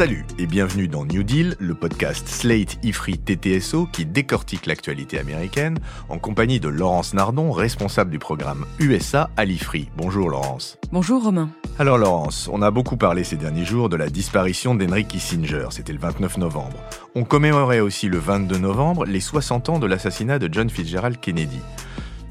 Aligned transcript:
Salut 0.00 0.24
et 0.38 0.46
bienvenue 0.46 0.88
dans 0.88 1.04
New 1.04 1.22
Deal, 1.22 1.56
le 1.58 1.74
podcast 1.74 2.26
Slate 2.26 2.78
Ifri 2.82 3.18
TTSO 3.18 3.86
qui 3.92 4.06
décortique 4.06 4.64
l'actualité 4.64 5.18
américaine 5.18 5.78
en 6.08 6.18
compagnie 6.18 6.58
de 6.58 6.68
Laurence 6.68 7.12
Nardon, 7.12 7.52
responsable 7.52 8.10
du 8.10 8.18
programme 8.18 8.64
USA 8.78 9.28
à 9.36 9.44
l'Ifri. 9.44 9.90
Bonjour 9.98 10.30
Laurence. 10.30 10.78
Bonjour 10.90 11.22
Romain. 11.22 11.50
Alors 11.78 11.98
Laurence, 11.98 12.48
on 12.50 12.62
a 12.62 12.70
beaucoup 12.70 12.96
parlé 12.96 13.24
ces 13.24 13.36
derniers 13.36 13.66
jours 13.66 13.90
de 13.90 13.96
la 13.96 14.08
disparition 14.08 14.74
d'Henry 14.74 15.04
Kissinger, 15.04 15.66
c'était 15.68 15.92
le 15.92 15.98
29 15.98 16.38
novembre. 16.38 16.78
On 17.14 17.24
commémorait 17.24 17.80
aussi 17.80 18.08
le 18.08 18.16
22 18.16 18.56
novembre 18.56 19.04
les 19.04 19.20
60 19.20 19.68
ans 19.68 19.78
de 19.78 19.86
l'assassinat 19.86 20.38
de 20.38 20.48
John 20.50 20.70
Fitzgerald 20.70 21.20
Kennedy. 21.20 21.60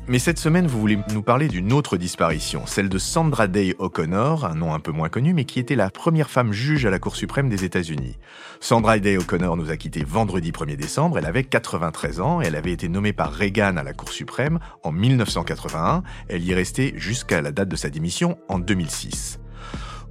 Mais 0.09 0.17
cette 0.17 0.39
semaine, 0.39 0.65
vous 0.65 0.79
voulez 0.79 0.97
nous 1.13 1.21
parler 1.21 1.47
d'une 1.47 1.71
autre 1.71 1.95
disparition, 1.95 2.65
celle 2.65 2.89
de 2.89 2.97
Sandra 2.97 3.47
Day 3.47 3.75
O'Connor, 3.77 4.43
un 4.43 4.55
nom 4.55 4.73
un 4.73 4.79
peu 4.79 4.91
moins 4.91 5.07
connu, 5.07 5.35
mais 5.35 5.45
qui 5.45 5.59
était 5.59 5.75
la 5.75 5.91
première 5.91 6.31
femme 6.31 6.51
juge 6.51 6.83
à 6.87 6.89
la 6.89 6.97
Cour 6.97 7.15
suprême 7.15 7.47
des 7.47 7.63
États-Unis. 7.63 8.17
Sandra 8.59 8.97
Day 8.97 9.17
O'Connor 9.17 9.55
nous 9.55 9.69
a 9.69 9.77
quittés 9.77 10.03
vendredi 10.03 10.49
1er 10.49 10.77
décembre, 10.77 11.19
elle 11.19 11.27
avait 11.27 11.43
93 11.43 12.21
ans 12.21 12.41
et 12.41 12.47
elle 12.47 12.55
avait 12.55 12.71
été 12.71 12.89
nommée 12.89 13.13
par 13.13 13.31
Reagan 13.31 13.77
à 13.77 13.83
la 13.83 13.93
Cour 13.93 14.09
suprême 14.09 14.57
en 14.81 14.91
1981. 14.91 16.01
Elle 16.27 16.43
y 16.43 16.53
est 16.53 16.55
restée 16.55 16.95
jusqu'à 16.97 17.41
la 17.41 17.51
date 17.51 17.69
de 17.69 17.75
sa 17.75 17.91
démission 17.91 18.39
en 18.47 18.57
2006. 18.57 19.39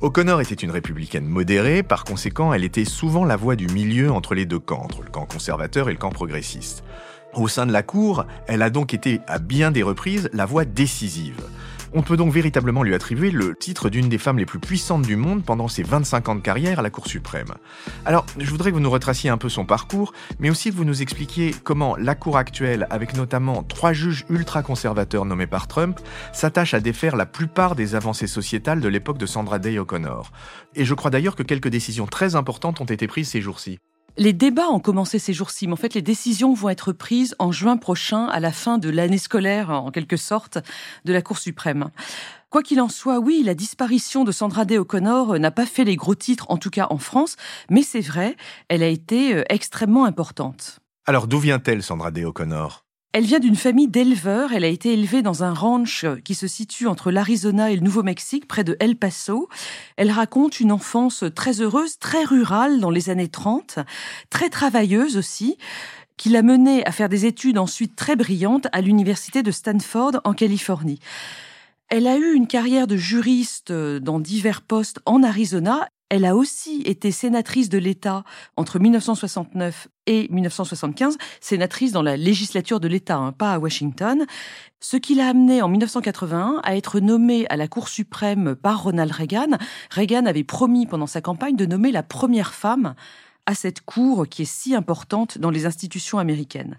O'Connor 0.01 0.41
était 0.41 0.55
une 0.55 0.71
républicaine 0.71 1.27
modérée, 1.27 1.83
par 1.83 2.05
conséquent 2.05 2.53
elle 2.53 2.63
était 2.63 2.85
souvent 2.85 3.25
la 3.25 3.35
voix 3.35 3.57
du 3.57 3.67
milieu 3.67 4.13
entre 4.13 4.37
les 4.37 4.47
deux 4.47 4.61
camps, 4.61 4.85
entre 4.85 5.03
le 5.03 5.11
camp 5.11 5.27
conservateur 5.27 5.89
et 5.89 5.93
le 5.93 5.99
camp 5.99 6.11
progressiste. 6.11 6.85
Au 7.39 7.47
sein 7.47 7.67
de 7.67 7.73
la 7.73 7.85
Cour, 7.85 8.27
elle 8.49 8.63
a 8.63 8.69
donc 8.69 8.95
été 8.95 9.21
à 9.29 9.39
bien 9.39 9.71
des 9.71 9.85
reprises 9.85 10.29
la 10.33 10.45
voix 10.45 10.65
décisive. 10.65 11.41
On 11.95 12.03
peut 12.03 12.17
donc 12.17 12.33
véritablement 12.33 12.83
lui 12.83 12.97
attribuer 12.97 13.31
le 13.31 13.55
titre 13.55 13.91
d'une 13.91 14.09
des 14.09 14.19
femmes 14.19 14.39
les 14.39 14.45
plus 14.45 14.59
puissantes 14.59 15.03
du 15.03 15.15
monde 15.15 15.45
pendant 15.45 15.69
ses 15.69 15.85
25 15.85 16.29
ans 16.29 16.35
de 16.35 16.41
carrière 16.41 16.81
à 16.81 16.83
la 16.83 16.91
Cour 16.91 17.07
suprême. 17.07 17.55
Alors, 18.05 18.27
je 18.39 18.51
voudrais 18.51 18.71
que 18.71 18.75
vous 18.75 18.83
nous 18.83 18.91
retraciez 18.91 19.31
un 19.31 19.39
peu 19.39 19.49
son 19.49 19.65
parcours, 19.65 20.13
mais 20.41 20.51
aussi 20.51 20.71
que 20.71 20.75
vous 20.75 20.85
nous 20.85 21.01
expliquiez 21.01 21.55
comment 21.63 21.95
la 21.97 22.17
Cour 22.17 22.37
actuelle, 22.37 22.89
avec 22.91 23.17
notamment 23.17 23.63
trois 23.63 23.93
juges 23.93 24.27
ultra-conservateurs 24.29 25.25
nommés 25.25 25.47
par 25.47 25.69
Trump, 25.69 26.01
s'attache 26.33 26.75
à 26.75 26.81
défaire 26.81 27.15
la 27.15 27.25
plupart 27.25 27.77
des 27.77 27.95
avancées 27.95 28.27
sociétales 28.27 28.81
de 28.81 28.89
l'époque 28.89 29.19
de 29.19 29.27
Sandra 29.27 29.61
Day 29.61 29.79
O'Connor. 29.79 30.33
Et 30.75 30.85
je 30.85 30.95
crois 30.95 31.13
d'ailleurs 31.13 31.37
que 31.37 31.45
quelques 31.45 31.69
décisions 31.69 32.09
très 32.09 32.35
importantes 32.35 32.81
ont 32.81 32.85
été 32.85 33.07
prises 33.07 33.29
ces 33.29 33.41
jours-ci. 33.41 33.79
Les 34.21 34.33
débats 34.33 34.69
ont 34.71 34.81
commencé 34.81 35.21
ces 35.21 35.33
jours-ci, 35.33 35.69
mais 35.69 35.75
en 35.75 35.77
fait, 35.77 35.95
les 35.95 36.03
décisions 36.03 36.53
vont 36.53 36.71
être 36.71 36.91
prises 36.91 37.37
en 37.39 37.53
juin 37.53 37.77
prochain, 37.77 38.27
à 38.27 38.41
la 38.41 38.51
fin 38.51 38.79
de 38.79 38.91
l'année 38.91 39.17
scolaire, 39.17 39.71
en 39.71 39.93
quelque 39.93 40.17
sorte, 40.17 40.59
de 41.05 41.13
la 41.13 41.23
Cour 41.23 41.39
suprême. 41.39 41.91
Quoi 42.51 42.65
qu'il 42.65 42.81
en 42.81 42.89
soit, 42.89 43.21
oui, 43.21 43.43
la 43.45 43.55
disparition 43.55 44.25
de 44.25 44.33
Sandra 44.33 44.65
Day 44.65 44.77
O'Connor 44.77 45.39
n'a 45.39 45.53
pas 45.53 45.67
fait 45.67 45.85
les 45.85 45.95
gros 45.95 46.17
titres, 46.17 46.47
en 46.49 46.57
tout 46.57 46.71
cas 46.71 46.89
en 46.91 46.99
France, 46.99 47.37
mais 47.71 47.85
c'est 47.85 48.01
vrai, 48.01 48.37
elle 48.69 48.83
a 48.83 48.89
été 48.89 49.37
euh, 49.37 49.45
extrêmement 49.51 50.05
importante. 50.05 50.81
Alors 51.07 51.29
d'où 51.29 51.39
vient-elle, 51.39 51.85
Sandra 51.85 52.11
Day 52.11 52.25
O'Connor? 52.25 52.88
Elle 53.13 53.25
vient 53.25 53.39
d'une 53.39 53.57
famille 53.57 53.89
d'éleveurs. 53.89 54.53
Elle 54.53 54.65
a 54.65 54.69
été 54.69 54.93
élevée 54.93 55.23
dans 55.23 55.43
un 55.43 55.55
ranch 55.55 56.05
qui 56.25 56.35
se 56.35 56.47
situe 56.47 56.87
entre 56.87 57.11
l'Arizona 57.11 57.71
et 57.71 57.77
le 57.77 57.83
Nouveau-Mexique, 57.83 58.47
près 58.47 58.65
de 58.65 58.77
El 58.81 58.97
Paso. 58.97 59.49
Elle 59.97 60.11
raconte 60.11 60.61
une 60.61 60.73
enfance 60.73 61.25
très 61.35 61.61
heureuse, 61.61 61.99
très 61.99 62.25
rurale 62.25 62.81
dans 62.81 62.91
les 62.91 63.11
années 63.11 63.29
30, 63.29 63.79
très 64.31 64.51
travailleuse 64.51 65.17
aussi 65.17 65.57
qui 66.19 66.29
l'a 66.31 66.43
menée 66.43 66.85
à 66.85 66.93
faire 66.93 67.09
des 67.09 67.27
études 67.27 67.59
ensuite 67.59 67.95
très 67.95 68.17
brillantes 68.17 68.67
à 68.73 68.81
l'université 68.81 69.43
de 69.43 69.53
Stanford 69.53 70.21
en 70.25 70.35
Californie. 70.35 70.99
Elle 71.89 72.07
a 72.07 72.17
eu 72.17 72.35
une 72.35 72.47
carrière 72.47 72.87
de 72.87 72.97
juriste 72.97 73.73
dans 73.73 74.21
divers 74.21 74.63
postes 74.63 75.01
en 75.07 75.23
Arizona 75.23 75.89
elle 76.11 76.25
a 76.25 76.35
aussi 76.35 76.83
été 76.83 77.11
sénatrice 77.11 77.69
de 77.69 77.77
l'État 77.77 78.25
entre 78.57 78.79
1969 78.79 79.89
et 80.07 80.27
1975, 80.31 81.19
sénatrice 81.41 81.93
dans 81.93 82.03
la 82.03 82.17
législature 82.17 82.81
de 82.81 82.89
l'État, 82.89 83.17
hein, 83.17 83.33
pas 83.33 83.53
à 83.53 83.59
Washington, 83.59 84.25
ce 84.81 84.97
qui 84.97 85.15
l'a 85.15 85.29
amenée 85.29 85.61
en 85.61 85.69
1981 85.69 86.61
à 86.63 86.77
être 86.77 87.01
nommée 87.01 87.47
à 87.51 87.57
la 87.57 87.69
Cour 87.69 87.89
suprême 87.89 88.55
par 88.55 88.85
Ronald 88.85 89.13
Reagan. 89.13 89.59
Reagan 89.91 90.25
avait 90.25 90.45
promis 90.45 90.87
pendant 90.87 91.07
sa 91.07 91.21
campagne 91.21 91.57
de 91.57 91.67
nommer 91.67 91.93
la 91.93 92.03
première 92.03 92.55
femme 92.55 92.95
à 93.45 93.55
cette 93.55 93.83
cour 93.83 94.27
qui 94.29 94.43
est 94.43 94.51
si 94.51 94.75
importante 94.75 95.37
dans 95.39 95.51
les 95.51 95.67
institutions 95.67 96.19
américaines. 96.19 96.79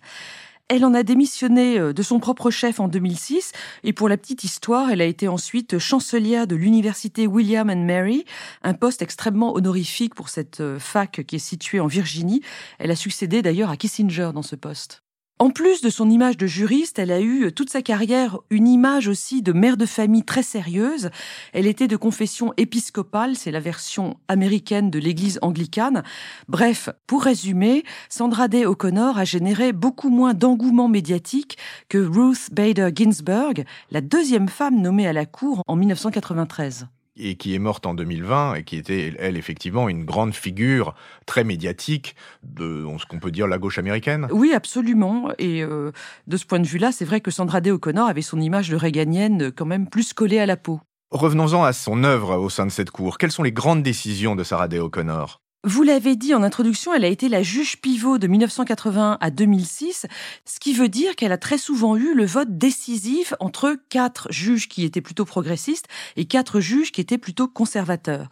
Elle 0.72 0.86
en 0.86 0.94
a 0.94 1.02
démissionné 1.02 1.80
euh, 1.80 1.94
de 1.94 2.04
son 2.04 2.20
propre 2.20 2.52
chef 2.52 2.80
en 2.80 2.88
2006 2.88 3.54
et 3.84 3.92
pour 3.92 4.08
la 4.08 4.18
petite 4.18 4.44
histoire, 4.44 4.92
elle 4.92 5.02
a 5.02 5.06
été 5.06 5.28
ensuite 5.28 5.80
chancelière 5.80 6.46
de 6.46 6.56
l'université 6.56 7.26
William 7.26 7.72
and 7.72 7.86
Mary, 7.86 8.24
un 8.62 8.76
poste 8.76 9.02
extrêmement 9.02 9.56
honorifique 9.56 10.14
pour 10.14 10.30
cette 10.30 10.62
euh, 10.62 10.78
fac 10.78 11.26
qui 11.26 11.38
est 11.38 11.40
située 11.40 11.80
en 11.80 11.88
Virginie. 11.88 12.44
Elle 12.78 12.92
a 12.92 12.96
succédé 12.96 13.42
d'ailleurs 13.42 13.72
à 13.72 13.78
Kissinger 13.78 14.30
dans 14.32 14.44
ce 14.44 14.56
poste. 14.56 15.02
En 15.42 15.52
plus 15.52 15.80
de 15.80 15.90
son 15.90 16.10
image 16.10 16.36
de 16.36 16.48
juriste, 16.48 17.00
elle 17.00 17.12
a 17.12 17.22
eu 17.22 17.46
euh, 17.46 17.52
toute 17.52 17.70
sa 17.70 17.82
carrière 17.82 18.40
une 18.50 18.68
image 18.68 19.08
aussi 19.08 19.42
de 19.42 19.54
mère 19.54 19.78
de 19.78 19.86
famille 19.86 20.26
très 20.26 20.44
sérieuse. 20.44 21.12
Elle 21.54 21.66
était 21.66 21.88
de 21.88 21.96
confession 21.96 22.54
épiscopale, 22.58 23.38
c'est 23.38 23.50
la 23.50 23.62
version 23.62 24.18
américaine 24.28 24.92
de 24.92 25.00
l'église 25.00 25.40
anglicane. 25.42 26.04
Bref, 26.50 26.90
pour 27.08 27.24
résumer, 27.24 27.86
Sandra 28.10 28.50
Day 28.50 28.66
O'Connor 28.66 29.18
a 29.18 29.24
généré 29.24 29.72
beaucoup 29.72 30.10
moins 30.10 30.34
d'engouement 30.34 30.90
médiatique 30.90 31.58
que 31.88 32.00
Ruth 32.00 32.50
Bader 32.52 32.90
Ginsburg, 32.94 33.64
la 33.92 34.02
deuxième 34.02 34.50
femme 34.50 34.82
nommée 34.82 35.08
à 35.08 35.14
la 35.14 35.26
cour 35.26 35.64
en 35.68 35.78
1993 35.78 36.88
et 37.20 37.36
qui 37.36 37.54
est 37.54 37.60
morte 37.60 37.86
en 37.86 37.94
2020 37.94 38.56
et 38.56 38.64
qui 38.64 38.78
était, 38.78 39.14
elle, 39.20 39.38
effectivement, 39.38 39.90
une 39.90 40.06
grande 40.06 40.34
figure 40.34 40.96
très 41.26 41.44
médiatique 41.44 42.16
de 42.44 42.86
ce 42.98 43.06
qu'on 43.06 43.20
peut 43.20 43.32
dire 43.32 43.48
la 43.48 43.58
gauche 43.58 43.78
américaine. 43.78 44.28
Oui, 44.32 44.54
absolument. 44.54 45.30
Et 45.38 45.64
euh, 45.64 45.92
de 46.28 46.38
ce 46.38 46.46
point 46.46 46.60
de 46.60 46.68
vue-là, 46.68 46.92
c'est 46.92 47.06
vrai 47.06 47.22
que 47.22 47.32
Sandra 47.32 47.62
Day 47.62 47.72
O'Connor 47.72 48.08
avait 48.08 48.22
son 48.22 48.40
image 48.40 48.70
de 48.70 48.76
réganienne 48.76 49.52
quand 49.52 49.66
même 49.66 49.90
plus 49.90 50.14
collée 50.14 50.40
à 50.40 50.46
la 50.46 50.58
peau. 50.58 50.80
Revenons-en 51.12 51.64
à 51.64 51.74
son 51.74 52.04
œuvre 52.04 52.38
au 52.38 52.50
sein 52.50 52.66
de 52.66 52.72
cette 52.72 52.92
cour. 52.92 53.18
Quelles 53.18 53.32
sont 53.32 53.44
les 53.44 53.52
grandes 53.52 53.84
décisions 53.84 54.36
de 54.36 54.44
Sarah 54.44 54.68
Day 54.68 54.80
O'Connor? 54.80 55.42
Vous 55.66 55.84
l'avez 55.84 56.16
dit 56.16 56.34
en 56.34 56.42
introduction, 56.42 56.94
elle 56.94 57.04
a 57.04 57.10
été 57.10 57.28
la 57.28 57.44
juge 57.44 57.82
pivot 57.82 58.18
de 58.18 58.28
1980 58.28 59.18
à 59.20 59.30
2006, 59.30 60.06
ce 60.46 60.60
qui 60.60 60.74
veut 60.74 60.88
dire 60.88 61.18
qu'elle 61.18 61.34
a 61.34 61.38
très 61.38 61.58
souvent 61.58 61.98
eu 61.98 62.14
le 62.14 62.26
vote 62.26 62.58
décisif 62.58 63.34
entre 63.42 63.76
quatre 63.90 64.32
juges 64.32 64.70
qui 64.70 64.86
étaient 64.86 65.02
plutôt 65.02 65.26
progressistes 65.26 65.88
et 66.16 66.24
quatre 66.24 66.62
juges 66.62 66.94
qui 66.94 67.02
étaient 67.02 67.18
plutôt 67.18 67.50
conservateurs. 67.50 68.30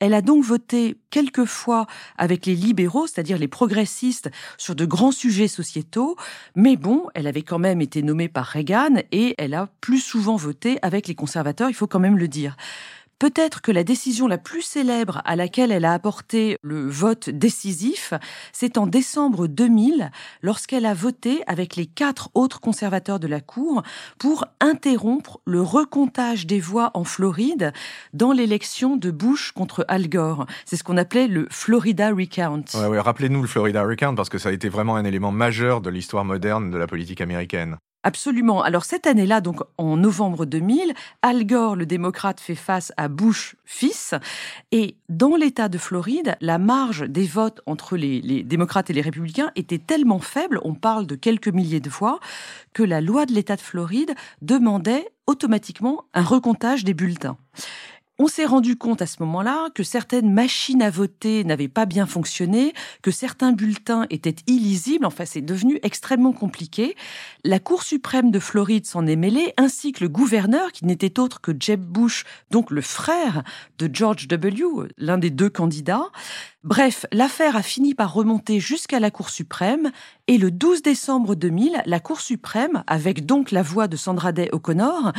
Elle 0.00 0.14
a 0.14 0.22
donc 0.22 0.42
voté 0.42 0.96
quelquefois 1.10 1.86
avec 2.18 2.46
les 2.46 2.56
libéraux, 2.56 3.06
c'est-à-dire 3.06 3.38
les 3.38 3.48
progressistes, 3.48 4.30
sur 4.56 4.74
de 4.74 4.86
grands 4.86 5.12
sujets 5.12 5.46
sociétaux, 5.46 6.16
mais 6.56 6.76
bon, 6.76 7.06
elle 7.14 7.28
avait 7.28 7.42
quand 7.42 7.58
même 7.58 7.80
été 7.80 8.02
nommée 8.02 8.28
par 8.28 8.46
Reagan 8.46 9.02
et 9.12 9.34
elle 9.38 9.54
a 9.54 9.68
plus 9.80 10.00
souvent 10.00 10.36
voté 10.36 10.78
avec 10.82 11.06
les 11.06 11.14
conservateurs, 11.14 11.68
il 11.68 11.74
faut 11.74 11.86
quand 11.86 12.00
même 12.00 12.18
le 12.18 12.28
dire. 12.28 12.56
Peut-être 13.20 13.60
que 13.60 13.70
la 13.70 13.84
décision 13.84 14.26
la 14.26 14.38
plus 14.38 14.62
célèbre 14.62 15.20
à 15.26 15.36
laquelle 15.36 15.72
elle 15.72 15.84
a 15.84 15.92
apporté 15.92 16.56
le 16.62 16.88
vote 16.88 17.28
décisif, 17.28 18.14
c'est 18.50 18.78
en 18.78 18.86
décembre 18.86 19.46
2000, 19.46 20.10
lorsqu'elle 20.40 20.86
a 20.86 20.94
voté 20.94 21.42
avec 21.46 21.76
les 21.76 21.84
quatre 21.84 22.30
autres 22.32 22.60
conservateurs 22.60 23.20
de 23.20 23.26
la 23.26 23.42
Cour 23.42 23.82
pour 24.18 24.46
interrompre 24.58 25.38
le 25.44 25.60
recomptage 25.60 26.46
des 26.46 26.60
voix 26.60 26.92
en 26.94 27.04
Floride 27.04 27.74
dans 28.14 28.32
l'élection 28.32 28.96
de 28.96 29.10
Bush 29.10 29.52
contre 29.52 29.84
Al 29.88 30.08
Gore. 30.08 30.46
C'est 30.64 30.76
ce 30.76 30.82
qu'on 30.82 30.96
appelait 30.96 31.28
le 31.28 31.46
Florida 31.50 32.08
Recount. 32.08 32.64
Rappelez-nous 32.72 33.42
le 33.42 33.48
Florida 33.48 33.82
Recount 33.82 34.14
parce 34.14 34.30
que 34.30 34.38
ça 34.38 34.48
a 34.48 34.52
été 34.52 34.70
vraiment 34.70 34.96
un 34.96 35.04
élément 35.04 35.30
majeur 35.30 35.82
de 35.82 35.90
l'histoire 35.90 36.24
moderne 36.24 36.70
de 36.70 36.78
la 36.78 36.86
politique 36.86 37.20
américaine. 37.20 37.76
Absolument. 38.02 38.62
Alors 38.62 38.86
cette 38.86 39.06
année-là, 39.06 39.42
donc 39.42 39.60
en 39.76 39.98
novembre 39.98 40.46
2000, 40.46 40.94
Al 41.20 41.44
Gore, 41.44 41.76
le 41.76 41.84
démocrate, 41.84 42.40
fait 42.40 42.54
face 42.54 42.92
à 42.96 43.08
Bush 43.08 43.56
fils. 43.66 44.14
Et 44.72 44.96
dans 45.10 45.36
l'État 45.36 45.68
de 45.68 45.76
Floride, 45.76 46.36
la 46.40 46.56
marge 46.56 47.02
des 47.02 47.26
votes 47.26 47.60
entre 47.66 47.98
les, 47.98 48.22
les, 48.22 48.42
démocrates 48.42 48.88
et 48.88 48.94
les 48.94 49.02
républicains 49.02 49.52
était 49.54 49.78
tellement 49.78 50.18
faible, 50.18 50.60
on 50.64 50.74
parle 50.74 51.06
de 51.06 51.14
quelques 51.14 51.48
milliers 51.48 51.80
de 51.80 51.90
voix, 51.90 52.20
que 52.72 52.82
la 52.82 53.02
loi 53.02 53.26
de 53.26 53.32
l'État 53.32 53.56
de 53.56 53.60
Floride 53.60 54.14
demandait 54.40 55.12
automatiquement 55.26 56.04
un 56.14 56.22
recomptage 56.22 56.84
des 56.84 56.94
bulletins. 56.94 57.36
On 58.22 58.26
s'est 58.26 58.44
rendu 58.44 58.76
compte 58.76 59.00
à 59.00 59.06
ce 59.06 59.16
moment-là 59.20 59.70
que 59.74 59.82
certaines 59.82 60.30
machines 60.30 60.82
à 60.82 60.90
voter 60.90 61.42
n'avaient 61.42 61.68
pas 61.68 61.86
bien 61.86 62.04
fonctionné, 62.04 62.74
que 63.00 63.10
certains 63.10 63.52
bulletins 63.52 64.04
étaient 64.10 64.36
illisibles, 64.46 65.06
enfin 65.06 65.24
c'est 65.24 65.40
devenu 65.40 65.80
extrêmement 65.82 66.34
compliqué. 66.34 66.96
La 67.44 67.60
Cour 67.60 67.82
suprême 67.82 68.30
de 68.30 68.38
Floride 68.38 68.84
s'en 68.84 69.06
est 69.06 69.16
mêlée, 69.16 69.54
ainsi 69.56 69.92
que 69.92 70.04
le 70.04 70.10
gouverneur, 70.10 70.70
qui 70.70 70.84
n'était 70.84 71.18
autre 71.18 71.40
que 71.40 71.52
Jeb 71.58 71.80
Bush, 71.80 72.24
donc 72.50 72.70
le 72.70 72.82
frère 72.82 73.42
de 73.78 73.88
George 73.90 74.28
W., 74.28 74.90
l'un 74.98 75.16
des 75.16 75.30
deux 75.30 75.48
candidats. 75.48 76.10
Bref, 76.62 77.06
l'affaire 77.12 77.56
a 77.56 77.62
fini 77.62 77.94
par 77.94 78.12
remonter 78.12 78.60
jusqu'à 78.60 79.00
la 79.00 79.10
Cour 79.10 79.30
suprême, 79.30 79.92
et 80.26 80.36
le 80.36 80.50
12 80.50 80.82
décembre 80.82 81.36
2000, 81.36 81.84
la 81.86 82.00
Cour 82.00 82.20
suprême, 82.20 82.84
avec 82.86 83.24
donc 83.24 83.50
la 83.50 83.62
voix 83.62 83.88
de 83.88 83.96
Sandra 83.96 84.32
Day 84.32 84.50
O'Connor, 84.52 85.12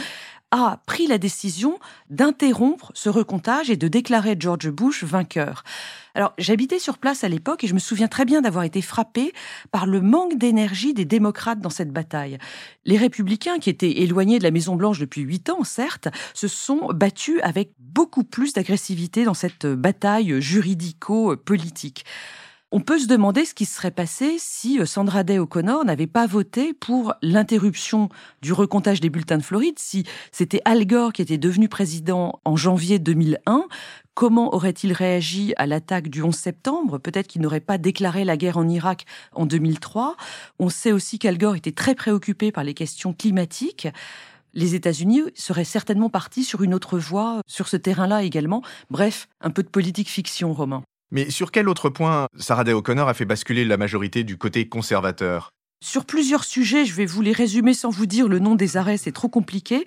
a 0.51 0.81
pris 0.86 1.07
la 1.07 1.18
décision 1.18 1.80
d'interrompre 2.09 2.92
ce 2.94 3.09
recomptage 3.09 3.69
et 3.69 3.77
de 3.77 3.88
déclarer 3.88 4.36
George 4.38 4.69
Bush 4.69 5.03
vainqueur. 5.03 5.63
Alors, 6.13 6.33
j'habitais 6.38 6.80
sur 6.80 6.98
place 6.98 7.24
à 7.24 7.30
l'époque 7.30 7.63
et 7.63 7.68
je 7.68 7.74
me 7.74 7.80
souviens 7.80 8.09
très 8.09 8.25
bien 8.25 8.42
d'avoir 8.42 8.65
été 8.65 8.81
frappé 8.81 9.33
par 9.71 9.86
le 9.86 10.01
manque 10.01 10.38
d'énergie 10.38 10.94
des 10.94 11.06
démocrates 11.06 11.62
dans 11.62 11.69
cette 11.69 11.92
bataille. 11.92 12.38
Les 12.86 12.98
républicains, 12.98 13.59
qui 13.59 13.69
étaient 13.69 14.01
éloignés 14.01 14.39
de 14.39 14.44
la 14.44 14.51
Maison-Blanche 14.51 15.00
depuis 15.00 15.21
huit 15.21 15.50
ans, 15.50 15.63
certes, 15.63 16.09
se 16.33 16.50
sont 16.50 16.89
battus 16.94 17.39
avec 17.44 17.71
beaucoup 17.80 18.25
plus 18.25 18.54
d'agressivité 18.54 19.24
dans 19.24 19.33
cette 19.33 19.65
bataille 19.65 20.42
juridico-politique. 20.42 22.06
On 22.73 22.79
peut 22.79 23.00
se 23.00 23.07
demander 23.07 23.44
ce 23.44 23.53
qui 23.53 23.65
serait 23.65 23.91
passé 23.91 24.38
si 24.39 24.79
euh, 24.79 24.85
Sandra 24.85 25.25
Day 25.25 25.39
O'Connor 25.39 25.83
n'avait 25.83 26.07
pas 26.07 26.25
voté 26.25 26.71
pour 26.71 27.13
l'interruption 27.21 28.07
du 28.41 28.53
recomptage 28.53 29.01
des 29.01 29.09
bulletins 29.09 29.38
de 29.38 29.44
Floride, 29.44 29.77
si 29.77 30.06
c'était 30.31 30.62
Al 30.63 30.85
Gore 30.85 31.12
qui 31.12 31.21
était 31.21 31.38
devenu 31.38 31.68
président 31.68 32.39
en 32.45 32.56
janvier 32.56 32.97
2001. 32.97 33.65
Comment 34.13 34.56
aurait-il 34.56 34.94
réagi 34.94 35.53
à 35.57 35.65
l'attaque 35.65 36.07
du 36.07 36.21
11 36.21 36.33
septembre? 36.33 36.97
Peut-être 36.97 37.27
qu'il 37.27 37.41
n'aurait 37.41 37.59
pas 37.59 37.77
déclaré 37.77 38.23
la 38.23 38.38
guerre 38.38 38.57
en 38.57 38.69
Irak 38.69 39.03
en 39.33 39.45
2003. 39.45 40.15
On 40.57 40.69
sait 40.69 40.94
aussi 40.94 41.19
qu'Al 41.19 41.38
Gore 41.38 41.57
était 41.57 41.73
très 41.73 41.94
préoccupé 41.94 42.53
par 42.53 42.63
les 42.63 42.73
questions 42.73 43.12
climatiques 43.12 43.89
les 44.53 44.75
États-Unis 44.75 45.21
seraient 45.33 45.63
certainement 45.63 46.09
partis 46.09 46.44
sur 46.44 46.62
une 46.62 46.73
autre 46.73 46.97
voie 47.00 47.41
sur 47.47 47.69
ce 47.69 47.77
terrain-là 47.77 48.23
également. 48.23 48.62
Bref, 48.89 49.29
un 49.39 49.50
peu 49.50 49.63
de 49.63 49.69
politique 49.69 50.09
fiction, 50.09 50.51
Romain. 50.53 50.83
Mais 51.12 51.30
sur 51.30 51.52
quel 51.52 51.68
autre 51.68 51.90
point 51.90 52.28
Sarah 52.38 52.63
Day 52.63 52.72
O'Connor 52.72 53.10
a 53.10 53.13
fait 53.13 53.25
basculer 53.25 53.66
la 53.66 53.75
majorité 53.75 54.24
du 54.24 54.38
côté 54.38 54.69
conservateur? 54.69 55.52
Sur 55.84 56.06
plusieurs 56.06 56.44
sujets, 56.44 56.86
je 56.86 56.94
vais 56.94 57.06
vous 57.08 57.22
les 57.22 57.34
résumer 57.34 57.74
sans 57.74 57.90
vous 57.90 58.06
dire 58.06 58.28
le 58.28 58.40
nom 58.40 58.56
des 58.56 58.78
arrêts, 58.78 58.98
c'est 58.98 59.12
trop 59.12 59.30
compliqué. 59.30 59.86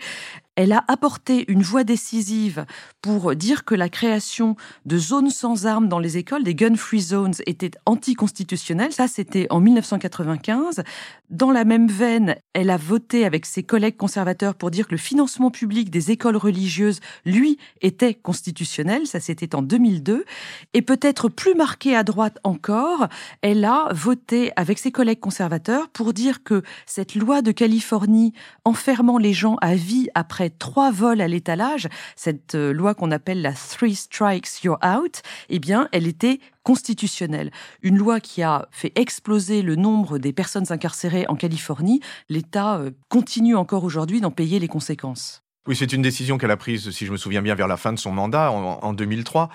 Elle 0.57 0.73
a 0.73 0.85
apporté 0.87 1.45
une 1.51 1.63
voix 1.63 1.83
décisive 1.83 2.65
pour 3.03 3.35
dire 3.35 3.65
que 3.65 3.75
la 3.75 3.89
création 3.89 4.57
de 4.87 4.97
zones 4.99 5.31
sans 5.31 5.67
armes 5.67 5.89
dans 5.89 5.99
les 5.99 6.17
écoles, 6.17 6.45
des 6.45 6.55
gun-free 6.55 7.01
zones, 7.01 7.35
était 7.47 7.73
anticonstitutionnelle. 7.87 8.93
Ça, 8.93 9.09
c'était 9.09 9.49
en 9.51 9.61
1995. 9.61 10.85
Dans 11.31 11.51
la 11.51 11.65
même 11.65 11.89
veine, 11.89 12.37
elle 12.53 12.71
a 12.71 12.77
voté 12.77 13.25
avec 13.25 13.47
ses 13.47 13.65
collègues 13.65 13.97
conservateurs 13.97 14.55
pour 14.55 14.71
dire 14.71 14.87
que 14.87 14.93
le 14.93 14.99
financement 14.99 15.51
public 15.51 15.91
des 15.91 16.13
écoles 16.13 16.37
religieuses, 16.37 17.01
lui, 17.25 17.59
était 17.83 18.15
constitutionnel. 18.15 19.07
Ça, 19.07 19.19
c'était 19.19 19.57
en 19.57 19.63
2002. 19.63 20.25
Et 20.73 20.83
peut-être 20.83 21.29
plus 21.29 21.55
marqué 21.55 21.97
à 21.97 22.05
droite 22.05 22.39
encore, 22.45 23.09
elle 23.43 23.65
a 23.65 23.89
voté 23.93 24.53
avec 24.55 24.79
ses 24.79 24.93
collègues 24.93 25.21
conservateurs 25.21 25.89
pour 25.89 26.13
dire 26.13 26.45
que 26.45 26.63
cette 26.87 27.17
loi 27.17 27.43
de 27.43 27.51
Californie 27.51 28.33
enfermant 28.65 29.19
les 29.19 29.33
gens 29.33 29.57
à 29.61 29.75
vie 29.75 30.09
après 30.15 30.44
trois 30.51 30.91
vols 30.91 31.21
à 31.21 31.29
l'étalage, 31.29 31.89
cette 32.17 32.55
euh, 32.55 32.73
loi 32.73 32.95
qu'on 32.95 33.11
appelle 33.11 33.43
la 33.43 33.53
Three 33.53 33.95
Strikes 33.95 34.63
You're 34.63 34.79
Out, 34.85 35.23
eh 35.49 35.59
bien, 35.59 35.89
elle 35.93 36.07
était 36.07 36.41
constitutionnelle. 36.63 37.51
Une 37.83 37.97
loi 37.97 38.21
qui 38.21 38.43
a 38.43 38.69
fait 38.71 38.93
exploser 38.97 39.63
le 39.63 39.77
nombre 39.77 40.19
des 40.19 40.33
personnes 40.33 40.67
incarcérées 40.71 41.27
en 41.29 41.37
Californie. 41.37 42.01
L'État 42.29 42.77
euh, 42.77 42.91
continue 43.09 43.57
encore 43.57 43.85
aujourd'hui 43.85 44.21
d'en 44.21 44.31
payer 44.31 44.59
les 44.59 44.69
conséquences. 44.69 45.43
Oui, 45.67 45.77
c'est 45.77 45.93
une 45.93 46.03
décision 46.03 46.37
qu'elle 46.37 46.51
a 46.51 46.57
prise, 46.57 46.91
si 46.91 47.07
je 47.07 47.13
me 47.13 47.17
souviens 47.17 47.41
bien, 47.41 47.55
vers 47.55 47.69
la 47.69 47.77
fin 47.77 47.93
de 47.93 47.99
son 47.99 48.13
mandat, 48.13 48.51
en, 48.51 48.93
2003. 48.93 49.49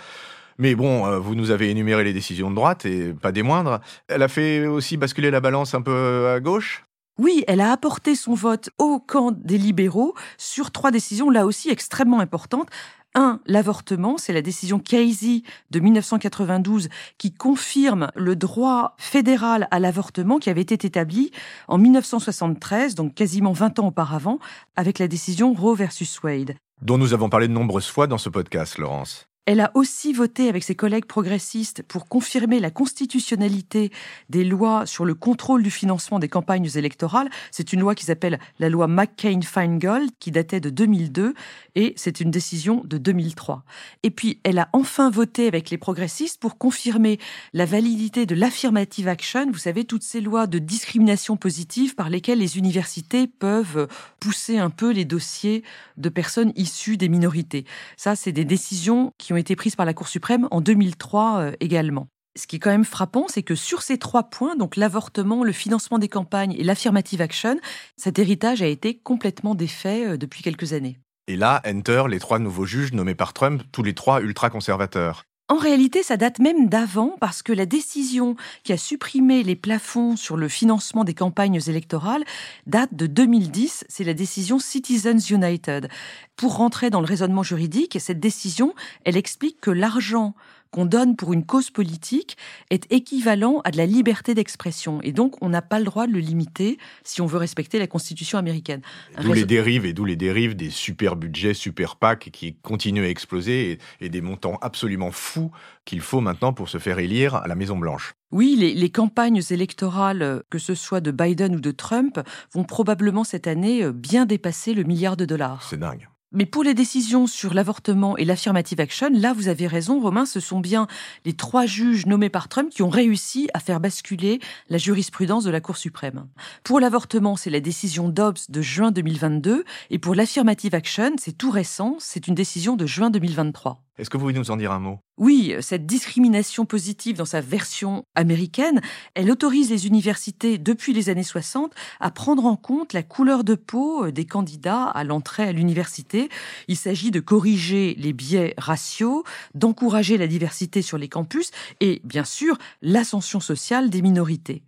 Mais 0.57 0.75
bon, 0.75 1.05
euh, 1.05 1.19
vous 1.19 1.35
nous 1.35 1.51
avez 1.51 1.69
énuméré 1.69 2.03
les 2.03 2.13
décisions 2.13 2.49
de 2.49 2.55
droite 2.55 2.85
et 2.85 3.13
pas 3.13 3.31
des 3.31 3.43
moindres. 3.43 3.79
Elle 4.07 4.23
a 4.23 4.27
fait 4.27 4.65
aussi 4.65 4.97
basculer 4.97 5.31
la 5.31 5.39
balance 5.39 5.73
un 5.73 5.81
peu 5.81 6.29
à 6.35 6.39
gauche? 6.39 6.83
Oui, 7.19 7.43
elle 7.47 7.59
a 7.59 7.73
apporté 7.73 8.15
son 8.15 8.33
vote 8.33 8.69
au 8.77 8.99
camp 8.99 9.31
des 9.31 9.57
libéraux 9.57 10.15
sur 10.37 10.71
trois 10.71 10.89
décisions, 10.89 11.29
là 11.29 11.45
aussi 11.45 11.69
extrêmement 11.69 12.21
importantes. 12.21 12.69
Un, 13.13 13.41
l'avortement, 13.45 14.17
c'est 14.17 14.31
la 14.31 14.41
décision 14.41 14.79
Casey 14.79 15.41
de 15.71 15.79
1992 15.79 16.87
qui 17.17 17.33
confirme 17.33 18.09
le 18.15 18.37
droit 18.37 18.95
fédéral 18.97 19.67
à 19.69 19.79
l'avortement 19.79 20.39
qui 20.39 20.49
avait 20.49 20.61
été 20.61 20.87
établi 20.87 21.31
en 21.67 21.77
1973, 21.77 22.95
donc 22.95 23.15
quasiment 23.15 23.51
20 23.51 23.79
ans 23.79 23.87
auparavant, 23.87 24.39
avec 24.77 24.97
la 24.97 25.09
décision 25.09 25.53
Roe 25.53 25.75
versus 25.75 26.23
Wade. 26.23 26.55
Dont 26.81 26.97
nous 26.97 27.13
avons 27.13 27.27
parlé 27.27 27.49
de 27.49 27.53
nombreuses 27.53 27.87
fois 27.87 28.07
dans 28.07 28.17
ce 28.17 28.29
podcast, 28.29 28.77
Laurence. 28.77 29.28
Elle 29.45 29.61
a 29.61 29.71
aussi 29.73 30.13
voté 30.13 30.47
avec 30.47 30.63
ses 30.63 30.75
collègues 30.75 31.05
progressistes 31.05 31.81
pour 31.83 32.07
confirmer 32.07 32.59
la 32.59 32.69
constitutionnalité 32.69 33.91
des 34.29 34.43
lois 34.43 34.85
sur 34.85 35.05
le 35.05 35.15
contrôle 35.15 35.63
du 35.63 35.71
financement 35.71 36.19
des 36.19 36.27
campagnes 36.27 36.69
électorales. 36.75 37.29
C'est 37.49 37.73
une 37.73 37.79
loi 37.79 37.95
qui 37.95 38.05
s'appelle 38.05 38.39
la 38.59 38.69
loi 38.69 38.87
McCain-Feingold, 38.87 40.11
qui 40.19 40.29
datait 40.29 40.59
de 40.59 40.69
2002, 40.69 41.33
et 41.75 41.93
c'est 41.95 42.19
une 42.19 42.29
décision 42.29 42.83
de 42.85 42.99
2003. 42.99 43.63
Et 44.03 44.11
puis, 44.11 44.39
elle 44.43 44.59
a 44.59 44.69
enfin 44.73 45.09
voté 45.09 45.47
avec 45.47 45.71
les 45.71 45.77
progressistes 45.79 46.39
pour 46.39 46.59
confirmer 46.59 47.17
la 47.53 47.65
validité 47.65 48.27
de 48.27 48.35
l'affirmative 48.35 49.07
action. 49.07 49.49
Vous 49.51 49.57
savez, 49.57 49.83
toutes 49.83 50.03
ces 50.03 50.21
lois 50.21 50.45
de 50.45 50.59
discrimination 50.59 51.37
positive 51.37 51.95
par 51.95 52.09
lesquelles 52.09 52.39
les 52.39 52.57
universités 52.57 53.25
peuvent 53.25 53.87
pousser 54.19 54.59
un 54.59 54.69
peu 54.69 54.91
les 54.91 55.05
dossiers 55.05 55.63
de 55.97 56.09
personnes 56.09 56.53
issues 56.55 56.97
des 56.97 57.09
minorités. 57.09 57.65
Ça, 57.97 58.15
c'est 58.15 58.31
des 58.31 58.45
décisions 58.45 59.13
qui 59.17 59.28
ont 59.33 59.37
été 59.37 59.55
prises 59.55 59.75
par 59.75 59.85
la 59.85 59.93
Cour 59.93 60.07
suprême 60.07 60.47
en 60.51 60.61
2003 60.61 61.39
euh, 61.39 61.51
également. 61.59 62.07
Ce 62.37 62.47
qui 62.47 62.57
est 62.57 62.59
quand 62.59 62.69
même 62.69 62.85
frappant, 62.85 63.25
c'est 63.27 63.43
que 63.43 63.55
sur 63.55 63.81
ces 63.81 63.97
trois 63.97 64.23
points, 64.23 64.55
donc 64.55 64.75
l'avortement, 64.75 65.43
le 65.43 65.51
financement 65.51 65.99
des 65.99 66.07
campagnes 66.07 66.53
et 66.53 66.63
l'affirmative 66.63 67.21
action, 67.21 67.59
cet 67.97 68.19
héritage 68.19 68.61
a 68.61 68.67
été 68.67 68.97
complètement 68.97 69.55
défait 69.55 70.05
euh, 70.05 70.17
depuis 70.17 70.43
quelques 70.43 70.73
années. 70.73 70.99
Et 71.27 71.35
là, 71.35 71.61
enter 71.65 72.03
les 72.09 72.19
trois 72.19 72.39
nouveaux 72.39 72.65
juges 72.65 72.93
nommés 72.93 73.15
par 73.15 73.33
Trump, 73.33 73.61
tous 73.71 73.83
les 73.83 73.93
trois 73.93 74.21
ultra-conservateurs. 74.21 75.25
En 75.51 75.57
réalité, 75.57 76.03
ça 76.03 76.15
date 76.15 76.37
même 76.37 76.69
d'avant 76.69 77.15
parce 77.19 77.41
que 77.41 77.51
la 77.51 77.65
décision 77.65 78.35
qui 78.63 78.71
a 78.71 78.77
supprimé 78.77 79.41
les 79.41 79.55
plafonds 79.55 80.15
sur 80.15 80.37
le 80.37 80.47
financement 80.47 81.03
des 81.03 81.15
campagnes 81.15 81.59
électorales 81.67 82.23
date 82.67 82.93
de 82.93 83.07
2010. 83.07 83.85
C'est 83.89 84.03
la 84.03 84.13
décision 84.13 84.59
Citizens 84.59 85.17
United. 85.27 85.89
Pour 86.35 86.57
rentrer 86.57 86.91
dans 86.91 87.01
le 87.01 87.07
raisonnement 87.07 87.41
juridique, 87.41 87.97
cette 87.99 88.19
décision, 88.19 88.75
elle 89.05 89.17
explique 89.17 89.59
que 89.59 89.71
l'argent 89.71 90.35
qu'on 90.71 90.85
donne 90.85 91.15
pour 91.15 91.33
une 91.33 91.45
cause 91.45 91.71
politique 91.71 92.37
est 92.69 92.91
équivalent 92.91 93.61
à 93.63 93.71
de 93.71 93.77
la 93.77 93.85
liberté 93.85 94.33
d'expression. 94.33 95.01
Et 95.01 95.11
donc, 95.11 95.35
on 95.41 95.49
n'a 95.49 95.61
pas 95.61 95.79
le 95.79 95.85
droit 95.85 96.07
de 96.07 96.13
le 96.13 96.19
limiter 96.19 96.77
si 97.03 97.21
on 97.21 97.25
veut 97.25 97.37
respecter 97.37 97.79
la 97.79 97.87
Constitution 97.87 98.37
américaine. 98.37 98.81
D'où 99.21 99.33
les 99.33 99.45
dérives 99.45 99.85
et 99.85 99.93
d'où 99.93 100.05
les 100.05 100.15
dérives 100.15 100.55
des 100.55 100.69
super 100.69 101.15
budgets, 101.15 101.53
super 101.53 101.95
PAC 101.95 102.29
qui 102.31 102.55
continuent 102.55 103.03
à 103.03 103.09
exploser 103.09 103.79
et, 103.99 104.09
des 104.09 104.21
montants 104.21 104.57
absolument 104.61 105.11
fous 105.11 105.38
qu'il 105.85 106.01
faut 106.01 106.21
maintenant 106.21 106.53
pour 106.53 106.69
se 106.69 106.77
faire 106.77 106.99
élire 106.99 107.35
à 107.35 107.47
la 107.47 107.55
Maison-Blanche. 107.55 108.13
Oui, 108.31 108.55
les, 108.57 108.73
les, 108.73 108.89
campagnes 108.89 109.41
électorales, 109.49 110.43
que 110.49 110.59
ce 110.59 110.75
soit 110.75 111.01
de 111.01 111.11
Biden 111.11 111.55
ou 111.55 111.59
de 111.59 111.71
Trump, 111.71 112.19
vont 112.53 112.63
probablement 112.63 113.23
cette 113.23 113.47
année 113.47 113.83
euh, 113.83 113.91
bien 113.91 114.25
dépasser 114.25 114.73
le 114.73 114.83
milliard 114.83 115.17
de 115.17 115.25
dollars. 115.25 115.63
C'est 115.63 115.79
dingue. 115.79 116.07
Mais 116.31 116.45
pour 116.45 116.63
les 116.63 116.75
décisions 116.75 117.25
sur 117.25 117.55
l'avortement 117.55 118.15
et 118.15 118.23
l'affirmative 118.23 118.79
action, 118.79 119.09
là, 119.11 119.33
vous 119.33 119.47
avez 119.47 119.65
raison, 119.65 119.99
Romain, 119.99 120.27
ce 120.27 120.39
sont 120.39 120.59
bien 120.59 120.85
les 121.25 121.33
trois 121.33 121.65
juges 121.65 122.05
nommés 122.05 122.29
par 122.29 122.49
Trump 122.49 122.69
qui 122.69 122.83
ont 122.83 122.89
réussi 122.89 123.49
à 123.55 123.59
faire 123.59 123.79
basculer 123.79 124.39
la 124.69 124.77
jurisprudence 124.77 125.43
de 125.43 125.49
la 125.49 125.59
Cour 125.59 125.77
suprême. 125.77 126.27
Pour 126.63 126.79
l'avortement, 126.79 127.35
c'est 127.35 127.49
la 127.49 127.61
décision 127.61 128.09
Dobbs 128.09 128.37
de 128.47 128.61
juin 128.61 128.91
2022, 128.91 129.63
et 129.89 129.97
pour 129.97 130.13
l'affirmative 130.13 130.75
action, 130.75 131.13
c'est 131.17 131.35
tout 131.35 131.49
récent, 131.49 131.95
c'est 131.97 132.27
une 132.27 132.35
décision 132.35 132.75
de 132.75 132.85
juin 132.85 133.09
2023. 133.09 133.81
Est-ce 133.97 134.11
que 134.11 134.17
vous 134.17 134.25
pouvez 134.25 134.33
nous 134.33 134.51
en 134.51 134.57
dire 134.57 134.71
un 134.71 134.79
mot? 134.79 134.99
Oui, 135.19 135.53
cette 135.59 135.85
discrimination 135.85 136.65
positive 136.65 137.17
dans 137.17 137.25
sa 137.25 137.41
version 137.41 138.05
américaine, 138.15 138.79
elle 139.15 139.29
autorise 139.29 139.69
les 139.69 139.85
universités 139.85 140.57
depuis 140.57 140.93
les 140.93 141.09
années 141.09 141.23
60 141.23 141.73
à 141.99 142.09
prendre 142.09 142.45
en 142.45 142.55
compte 142.55 142.93
la 142.93 143.03
couleur 143.03 143.43
de 143.43 143.55
peau 143.55 144.05
euh, 144.05 144.11
des 144.13 144.25
candidats 144.25 144.85
à 144.85 145.03
l'entrée 145.03 145.43
à 145.43 145.51
l'université. 145.51 146.29
Il 146.69 146.77
s'agit 146.77 147.11
de 147.11 147.19
corriger 147.19 147.95
les 147.97 148.13
biais 148.13 148.53
raciaux, 148.57 149.25
d'encourager 149.55 150.17
la 150.17 150.27
diversité 150.27 150.81
sur 150.81 150.97
les 150.97 151.09
campus 151.09 151.51
et, 151.81 152.01
bien 152.05 152.23
sûr, 152.23 152.57
l'ascension 152.81 153.41
sociale 153.41 153.89
des 153.89 154.01
minorités. 154.01 154.63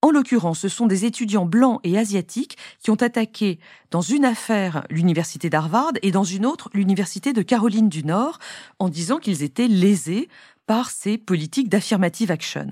En 0.00 0.12
l'occurrence, 0.12 0.60
ce 0.60 0.68
sont 0.68 0.86
des 0.86 1.04
étudiants 1.04 1.44
blancs 1.44 1.80
et 1.82 1.98
asiatiques 1.98 2.56
qui 2.80 2.90
ont 2.90 2.94
attaqué 2.94 3.58
dans 3.90 4.00
une 4.00 4.24
affaire 4.24 4.86
l'université 4.90 5.50
d'Harvard 5.50 5.92
et 6.02 6.12
dans 6.12 6.22
une 6.22 6.46
autre 6.46 6.70
l'université 6.72 7.32
de 7.32 7.42
Caroline 7.42 7.88
du 7.88 8.04
Nord 8.04 8.38
en 8.78 8.88
disant 8.88 9.18
qu'ils 9.18 9.42
étaient 9.42 9.66
lésés 9.66 10.28
par 10.68 10.90
ces 10.90 11.16
politiques 11.16 11.70
d'affirmative 11.70 12.30
action. 12.30 12.68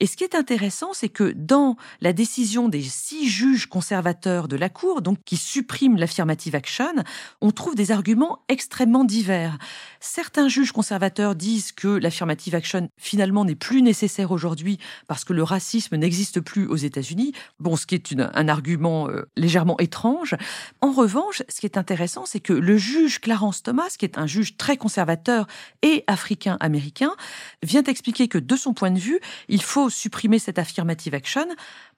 Et 0.00 0.06
ce 0.06 0.16
qui 0.16 0.24
est 0.24 0.34
intéressant, 0.34 0.94
c'est 0.94 1.10
que 1.10 1.34
dans 1.36 1.76
la 2.00 2.14
décision 2.14 2.70
des 2.70 2.82
six 2.82 3.28
juges 3.28 3.66
conservateurs 3.66 4.48
de 4.48 4.56
la 4.56 4.70
Cour, 4.70 5.02
donc 5.02 5.18
qui 5.22 5.36
suppriment 5.36 5.98
l'affirmative 5.98 6.54
action, 6.54 6.94
on 7.42 7.50
trouve 7.50 7.74
des 7.74 7.92
arguments 7.92 8.42
extrêmement 8.48 9.04
divers. 9.04 9.58
Certains 10.00 10.48
juges 10.48 10.72
conservateurs 10.72 11.34
disent 11.34 11.72
que 11.72 11.88
l'affirmative 11.88 12.54
action 12.54 12.88
finalement 12.96 13.44
n'est 13.44 13.54
plus 13.54 13.82
nécessaire 13.82 14.30
aujourd'hui 14.30 14.78
parce 15.06 15.24
que 15.24 15.34
le 15.34 15.42
racisme 15.42 15.96
n'existe 15.96 16.40
plus 16.40 16.66
aux 16.66 16.76
États-Unis. 16.76 17.32
Bon, 17.60 17.76
ce 17.76 17.84
qui 17.84 17.96
est 17.96 18.14
un 18.18 18.48
argument 18.48 19.10
euh, 19.10 19.28
légèrement 19.36 19.78
étrange. 19.78 20.36
En 20.80 20.90
revanche, 20.92 21.42
ce 21.50 21.60
qui 21.60 21.66
est 21.66 21.76
intéressant, 21.76 22.24
c'est 22.24 22.40
que 22.40 22.54
le 22.54 22.78
juge 22.78 23.20
Clarence 23.20 23.62
Thomas, 23.62 23.94
qui 23.98 24.06
est 24.06 24.16
un 24.16 24.26
juge 24.26 24.56
très 24.56 24.78
conservateur 24.78 25.46
et 25.82 26.02
africain-américain, 26.06 27.14
vient 27.62 27.82
expliquer 27.82 28.28
que 28.28 28.38
de 28.38 28.56
son 28.56 28.74
point 28.74 28.90
de 28.90 28.98
vue, 28.98 29.20
il 29.48 29.62
faut 29.62 29.90
supprimer 29.90 30.38
cette 30.38 30.58
affirmative 30.58 31.14
action 31.14 31.46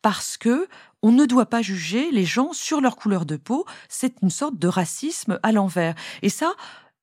parce 0.02 0.36
que 0.36 0.68
on 1.02 1.12
ne 1.12 1.26
doit 1.26 1.46
pas 1.46 1.62
juger 1.62 2.10
les 2.10 2.24
gens 2.24 2.52
sur 2.52 2.80
leur 2.80 2.96
couleur 2.96 3.24
de 3.24 3.36
peau. 3.36 3.64
C'est 3.88 4.14
une 4.22 4.30
sorte 4.30 4.58
de 4.58 4.68
racisme 4.68 5.38
à 5.42 5.52
l'envers. 5.52 5.94
Et 6.22 6.28
ça, 6.28 6.54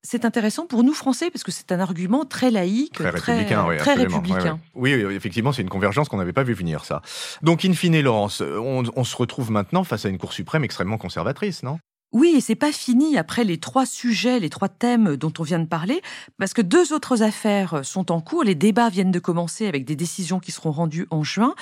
c'est 0.06 0.24
intéressant 0.24 0.68
pour 0.68 0.84
nous 0.84 0.94
Français 0.94 1.32
parce 1.32 1.44
que 1.44 1.52
c'est 1.52 1.72
un 1.72 1.80
argument 1.80 2.26
très 2.26 2.52
laïque, 2.52 2.94
très, 2.94 3.10
républicain. 3.10 3.66
Oui, 3.68 3.78
très 3.78 3.94
républicain. 3.96 4.60
Oui, 4.76 4.92
effectivement, 4.92 5.52
c'est 5.52 5.64
une 5.64 5.70
convergence 5.70 6.10
qu'on 6.10 6.18
n'avait 6.18 6.34
pas 6.34 6.44
vu 6.44 6.54
venir, 6.54 6.86
ça. 6.86 7.02
Donc, 7.42 7.66
in 7.66 7.74
fine, 7.74 8.00
Laurence, 8.02 8.42
on, 8.42 9.04
se 9.04 9.16
retrouve 9.16 9.52
maintenant 9.52 9.84
face 9.84 10.06
à 10.06 10.10
une 10.10 10.18
Cour 10.18 10.34
suprême 10.34 10.64
extrêmement 10.64 10.98
conservatrice, 10.98 11.64
non? 11.64 11.80
Oui, 12.12 12.36
et 12.38 12.40
c'est 12.42 12.56
pas 12.56 12.72
fini 12.72 13.18
après 13.18 13.44
les 13.44 13.58
trois 13.58 13.86
sujets, 13.86 14.40
les 14.40 14.50
trois 14.50 14.70
thèmes 14.70 15.18
dont 15.18 15.34
on 15.38 15.44
vient 15.44 15.60
de 15.60 15.68
parler, 15.68 16.02
parce 16.38 16.54
que 16.54 16.62
deux 16.62 16.94
autres 16.94 17.24
affaires 17.24 17.84
sont 17.84 18.10
en 18.10 18.22
cours. 18.22 18.46
Les 18.46 18.56
débats 18.56 18.88
viennent 18.88 19.12
de 19.12 19.20
commencer 19.20 19.68
avec 19.68 19.84
des 19.84 19.98
décisions 19.98 20.40
qui 20.40 20.54
seront 20.54 20.72
rendues 20.72 21.08
en 21.10 21.24
juin. 21.24 21.56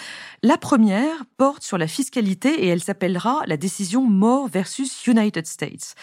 La 0.43 0.57
première 0.57 1.25
porte 1.37 1.63
sur 1.63 1.79
la 1.79 1.87
fiscalité 1.87 2.65
et 2.65 2.67
elle 2.67 2.83
s'appellera 2.83 3.41
la 3.47 3.57
décision 3.57 4.05
Moore 4.05 4.47
versus 4.47 5.07
United 5.07 5.47
States. 5.47 5.95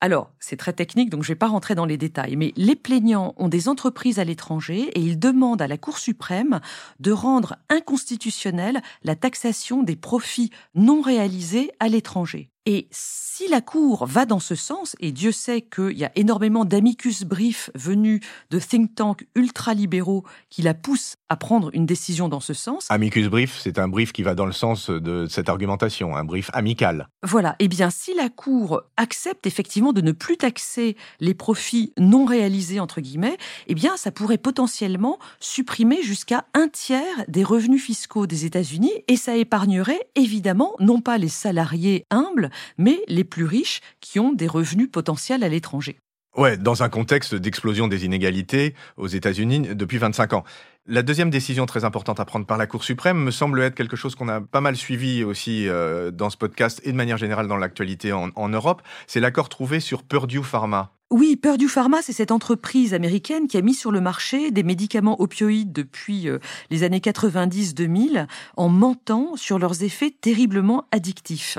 Alors, 0.00 0.32
c'est 0.40 0.56
très 0.56 0.72
technique, 0.72 1.08
donc 1.08 1.22
je 1.22 1.30
ne 1.30 1.34
vais 1.34 1.38
pas 1.38 1.46
rentrer 1.46 1.74
dans 1.74 1.86
les 1.86 1.96
détails, 1.96 2.36
mais 2.36 2.52
les 2.56 2.76
plaignants 2.76 3.34
ont 3.38 3.48
des 3.48 3.68
entreprises 3.68 4.18
à 4.18 4.24
l'étranger 4.24 4.90
et 4.94 5.00
ils 5.00 5.18
demandent 5.18 5.62
à 5.62 5.68
la 5.68 5.78
Cour 5.78 5.98
suprême 5.98 6.60
de 6.98 7.12
rendre 7.12 7.56
inconstitutionnelle 7.70 8.82
la 9.04 9.14
taxation 9.14 9.82
des 9.84 9.96
profits 9.96 10.50
non 10.74 11.00
réalisés 11.00 11.70
à 11.78 11.88
l'étranger. 11.88 12.50
Et 12.68 12.88
si 12.90 13.46
la 13.48 13.60
Cour 13.60 14.06
va 14.06 14.26
dans 14.26 14.40
ce 14.40 14.56
sens, 14.56 14.96
et 14.98 15.12
Dieu 15.12 15.30
sait 15.30 15.60
qu'il 15.60 15.96
y 15.96 16.04
a 16.04 16.10
énormément 16.16 16.64
d'amicus 16.64 17.22
briefs 17.22 17.70
venus 17.76 18.20
de 18.50 18.58
think 18.58 18.94
tanks 18.96 19.24
ultra-libéraux 19.36 20.24
qui 20.50 20.62
la 20.62 20.74
poussent 20.74 21.14
à 21.28 21.36
prendre 21.36 21.70
une 21.74 21.86
décision 21.86 22.28
dans 22.28 22.40
ce 22.40 22.54
sens. 22.54 22.86
Amicus 22.88 23.28
brief, 23.28 23.58
c'est 23.60 23.78
un 23.78 23.88
brief 23.88 24.12
qui 24.12 24.22
va 24.22 24.34
dans 24.34 24.46
le 24.46 24.52
sens 24.52 24.90
de 24.90 25.26
cette 25.28 25.48
argumentation, 25.48 26.16
un 26.16 26.24
brief 26.24 26.50
amical. 26.54 27.08
Voilà. 27.22 27.54
Eh 27.58 27.68
bien, 27.68 27.90
si 27.90 28.14
la 28.14 28.30
Cour 28.30 28.82
accepte 28.96 29.46
effectivement 29.46 29.92
de 29.92 30.00
ne 30.00 30.12
plus 30.12 30.36
taxer 30.36 30.96
les 31.20 31.34
profits 31.34 31.92
non 31.98 32.24
réalisés, 32.24 32.80
entre 32.80 33.00
guillemets, 33.00 33.36
eh 33.68 33.74
bien, 33.74 33.96
ça 33.96 34.10
pourrait 34.10 34.38
potentiellement 34.38 35.18
supprimer 35.38 36.02
jusqu'à 36.02 36.46
un 36.54 36.68
tiers 36.68 37.24
des 37.28 37.44
revenus 37.44 37.82
fiscaux 37.82 38.26
des 38.26 38.44
États-Unis 38.44 38.92
et 39.06 39.16
ça 39.16 39.36
épargnerait 39.36 40.08
évidemment 40.16 40.74
non 40.80 41.00
pas 41.00 41.18
les 41.18 41.28
salariés 41.28 42.06
humbles, 42.10 42.50
mais 42.78 42.98
les 43.08 43.24
plus 43.24 43.44
riches 43.44 43.80
qui 44.00 44.20
ont 44.20 44.32
des 44.32 44.46
revenus 44.46 44.90
potentiels 44.90 45.44
à 45.44 45.48
l'étranger. 45.48 45.98
Ouais, 46.36 46.58
dans 46.58 46.82
un 46.82 46.90
contexte 46.90 47.34
d'explosion 47.34 47.88
des 47.88 48.04
inégalités 48.04 48.74
aux 48.98 49.06
États-Unis 49.06 49.74
depuis 49.74 49.96
25 49.96 50.34
ans. 50.34 50.44
La 50.86 51.02
deuxième 51.02 51.30
décision 51.30 51.64
très 51.64 51.84
importante 51.84 52.20
à 52.20 52.26
prendre 52.26 52.44
par 52.44 52.58
la 52.58 52.66
Cour 52.66 52.84
suprême 52.84 53.16
me 53.16 53.30
semble 53.30 53.62
être 53.62 53.74
quelque 53.74 53.96
chose 53.96 54.14
qu'on 54.14 54.28
a 54.28 54.42
pas 54.42 54.60
mal 54.60 54.76
suivi 54.76 55.24
aussi 55.24 55.66
euh, 55.66 56.10
dans 56.10 56.28
ce 56.28 56.36
podcast 56.36 56.80
et 56.84 56.92
de 56.92 56.96
manière 56.96 57.16
générale 57.16 57.48
dans 57.48 57.56
l'actualité 57.56 58.12
en, 58.12 58.28
en 58.36 58.48
Europe. 58.50 58.82
C'est 59.06 59.20
l'accord 59.20 59.48
trouvé 59.48 59.80
sur 59.80 60.02
Purdue 60.02 60.42
Pharma. 60.42 60.95
Oui, 61.12 61.36
Purdue 61.36 61.68
Pharma, 61.68 62.02
c'est 62.02 62.12
cette 62.12 62.32
entreprise 62.32 62.92
américaine 62.92 63.46
qui 63.46 63.56
a 63.56 63.62
mis 63.62 63.74
sur 63.74 63.92
le 63.92 64.00
marché 64.00 64.50
des 64.50 64.64
médicaments 64.64 65.20
opioïdes 65.20 65.72
depuis 65.72 66.28
euh, 66.28 66.40
les 66.68 66.82
années 66.82 66.98
90-2000 66.98 68.26
en 68.56 68.68
mentant 68.68 69.36
sur 69.36 69.60
leurs 69.60 69.84
effets 69.84 70.10
terriblement 70.10 70.88
addictifs. 70.90 71.58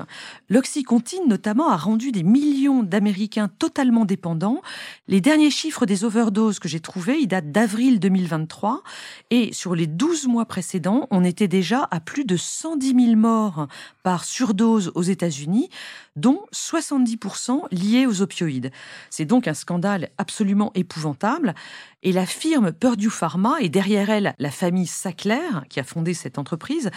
L'oxycontine, 0.49 1.29
notamment, 1.29 1.69
a 1.69 1.77
rendu 1.77 2.11
des 2.11 2.23
millions 2.23 2.83
d'Américains 2.83 3.47
totalement 3.47 4.03
dépendants. 4.03 4.61
Les 5.07 5.21
derniers 5.21 5.49
chiffres 5.49 5.85
des 5.85 6.03
overdoses 6.03 6.59
que 6.59 6.67
j'ai 6.67 6.81
trouvés, 6.81 7.17
ils 7.17 7.27
datent 7.27 7.53
d'avril 7.53 8.01
2023 8.01 8.83
et 9.29 9.53
sur 9.53 9.75
les 9.75 9.87
12 9.87 10.27
mois 10.27 10.45
précédents, 10.45 11.07
on 11.09 11.23
était 11.23 11.47
déjà 11.47 11.87
à 11.89 12.01
plus 12.01 12.25
de 12.25 12.35
110 12.35 13.05
000 13.05 13.15
morts 13.15 13.69
par 14.03 14.25
surdose 14.25 14.91
aux 14.93 15.03
États-Unis, 15.03 15.69
dont 16.17 16.41
70% 16.51 17.67
liés 17.71 18.05
aux 18.05 18.21
opioïdes. 18.21 18.71
C'est 19.09 19.25
donc 19.25 19.47
un 19.47 19.53
scandale 19.53 20.09
absolument 20.17 20.71
épouvantable. 20.75 21.55
Et 22.03 22.11
la 22.11 22.25
firme 22.25 22.73
Purdue 22.73 23.09
Pharma, 23.09 23.55
et 23.61 23.69
derrière 23.69 24.09
elle 24.09 24.35
la 24.39 24.51
famille 24.51 24.87
Sackler, 24.87 25.47
qui 25.69 25.79
a 25.79 25.83
fondé 25.83 26.13
cette 26.13 26.37
entreprise, 26.37 26.91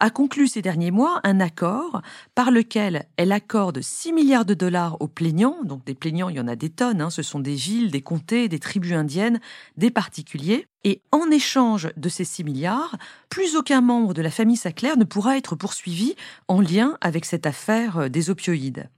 a 0.00 0.10
conclu 0.10 0.46
ces 0.46 0.62
derniers 0.62 0.90
mois 0.90 1.20
un 1.24 1.40
accord 1.40 2.02
par 2.34 2.50
lequel 2.50 3.06
elle 3.16 3.32
accorde 3.32 3.80
6 3.80 4.12
milliards 4.12 4.44
de 4.44 4.54
dollars 4.54 5.00
aux 5.00 5.08
plaignants. 5.08 5.58
Donc 5.64 5.84
des 5.84 5.94
plaignants, 5.94 6.28
il 6.28 6.36
y 6.36 6.40
en 6.40 6.48
a 6.48 6.56
des 6.56 6.70
tonnes, 6.70 7.00
hein. 7.00 7.10
ce 7.10 7.22
sont 7.22 7.40
des 7.40 7.54
villes, 7.54 7.90
des 7.90 8.02
comtés, 8.02 8.48
des 8.48 8.58
tribus 8.58 8.92
indiennes, 8.92 9.40
des 9.76 9.90
particuliers. 9.90 10.66
Et 10.84 11.00
en 11.10 11.30
échange 11.30 11.88
de 11.96 12.08
ces 12.08 12.24
6 12.24 12.44
milliards, 12.44 12.96
plus 13.28 13.56
aucun 13.56 13.80
membre 13.80 14.14
de 14.14 14.22
la 14.22 14.30
famille 14.30 14.56
Sackler 14.56 14.94
ne 14.96 15.04
pourra 15.04 15.36
être 15.36 15.56
poursuivi 15.56 16.14
en 16.46 16.60
lien 16.60 16.96
avec 17.00 17.24
cette 17.24 17.46
affaire 17.46 17.98
euh, 17.98 18.08
des 18.08 18.30
opioïdes. 18.30 18.88